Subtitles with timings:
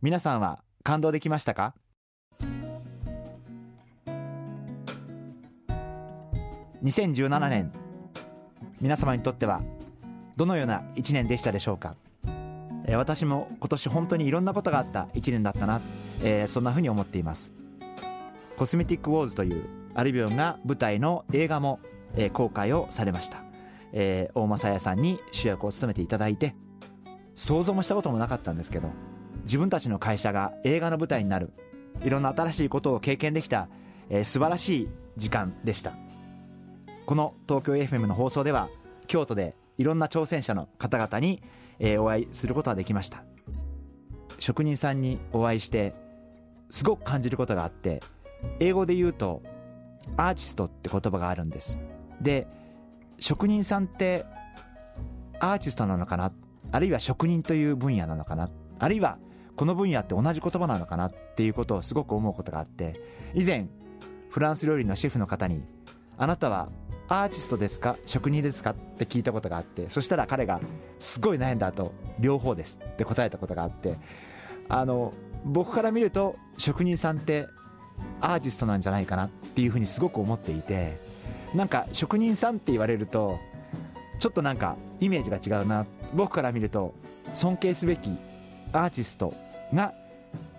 [0.00, 1.74] 皆さんは感動できましたか
[6.84, 7.72] ？2017年
[8.80, 9.60] 皆様にとっては
[10.36, 11.96] どのような1年でしたでしょうか？
[12.96, 15.80] 私も今年本当にいろんなことがあった1年だったな、
[16.22, 17.52] えー、そんなふうに思っています。
[18.56, 21.80] コスメティックウォーズというアルビオンが舞台の映画も、
[22.14, 23.42] えー、公開をされました、
[23.92, 26.54] えー、大政屋さんに主役を務めていただいて
[27.34, 28.90] 想像もしたこともなかったんですけど
[29.42, 31.52] 自分たちの会社が映画の舞台になる。
[32.02, 33.68] いろんな新しいことを経験できた、
[34.08, 35.94] えー、素晴らしい時間でした。
[37.06, 38.68] この東京 FM の放送では
[39.06, 41.42] 京都でいろんな挑戦者の方々に、
[41.78, 43.24] えー、お会いすることができました。
[44.38, 45.94] 職人さんにお会いして
[46.70, 48.02] すごく感じることがあって
[48.60, 49.42] 英語で言うと
[50.16, 51.78] アーティストって言葉があるんです。
[52.20, 52.46] で
[53.18, 54.24] 職人さんって
[55.40, 56.32] アーティストなのかな？
[56.70, 58.50] あるいは職人という分野なのかな？
[58.78, 59.18] あるいは
[59.58, 63.00] この分野って同じ言葉なのかなっていうことをすごく思うことがあって
[63.34, 63.66] 以前
[64.30, 65.64] フランス料理のシェフの方に
[66.16, 66.68] あなたは
[67.08, 67.96] アーティストですか？
[68.06, 68.70] 職人ですか？
[68.70, 70.60] って聞いたことがあってそしたら彼が
[71.00, 73.98] すごい悩んだ後両方ですって答えたことがあって
[74.68, 75.12] あの
[75.44, 77.48] 僕から見ると職人さんって
[78.20, 81.00] アーティストなんじゃないかなっていうふうにすごく思っていて
[81.52, 83.40] なんか職人さんって言われると
[84.20, 85.84] ちょっとなんかイメージが違うな。
[86.14, 86.94] 僕から見ると
[87.32, 88.16] 尊敬すべき
[88.72, 89.34] アーティスト
[89.74, 89.94] が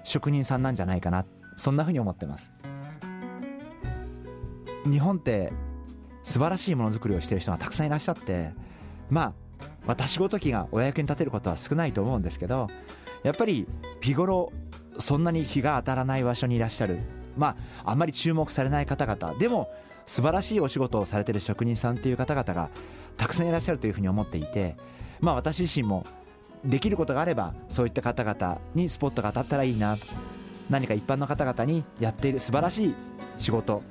[0.04, 1.26] 職人さんなんじゃないかな。
[1.56, 2.52] そんなふうに思ってます。
[4.90, 5.52] 日本って
[6.24, 8.54] 素晴らしいものづくりをしている人がたくさんいらっしゃって
[9.10, 12.68] まあ私ごときがお役に立てることは少ないと思うんですけど
[13.24, 13.68] やっぱり
[14.02, 14.52] 日頃
[15.00, 17.00] そんなに日が当たらない場所にいらっしゃる。
[17.38, 19.38] まああんまり注目されない方々。
[19.40, 19.70] でも
[20.06, 22.70] 素晴らしいお仕事をされてる職人さんっていう方々が
[23.16, 24.76] たくさんいらっしゃるというふうに思っていて
[25.22, 26.06] まあ私自身も
[26.64, 29.98] できることがあればそういった方々にスポットが当たったらいいな。
[30.70, 32.96] 何か一般の方々にやっている素晴らしい
[33.40, 33.82] 仕事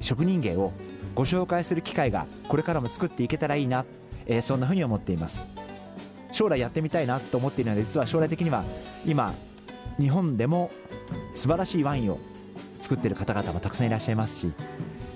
[0.00, 0.70] 職人芸を
[1.14, 3.86] ご紹介する機会がこれからも作っていけたらいいな、
[4.26, 5.46] えー、そんなふうに思っています。
[6.34, 8.64] 将来やってみたいなと思っているので実は将来的には
[9.06, 9.32] 今
[10.00, 10.70] 日本でも
[11.36, 12.18] 素晴らしいワインを
[12.80, 14.52] 作っている方々もたくさんいらっしゃいますし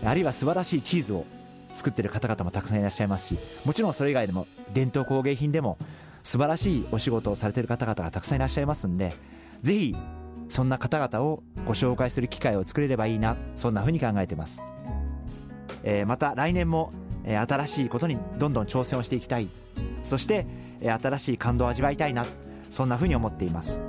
[0.04, 1.26] あるいは素晴らしいチーズを
[1.74, 5.76] 作っている方々もたくさんいらっしゃいますしもちろんそれ以外でも伝統工芸品でも
[6.28, 9.14] 素晴らしいお仕事をされている方々がたくさんいらっしゃいますんで
[9.62, 9.96] ぜひ
[10.50, 14.62] そんな方々をご紹介する機会を作れればいいなそんなふうに考えています。
[15.82, 16.92] えー、また来年も、
[17.24, 19.48] えー、新しいことにどんどん挑戦をしていきたい。
[20.04, 20.46] そして、
[20.82, 22.26] えー、新しい感動を味わいたいな
[22.68, 23.80] そんなふうに思っています。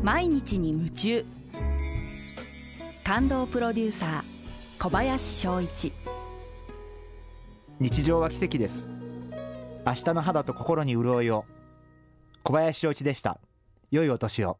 [0.00, 1.24] 毎日に夢中。
[3.04, 4.22] 感動プロデューサー
[4.80, 5.92] 小林翔一。
[7.80, 9.01] 日常は奇跡です
[9.84, 11.44] 明日の肌と心に潤いを。
[12.44, 13.40] 小林翔一でした。
[13.90, 14.58] 良いお年を。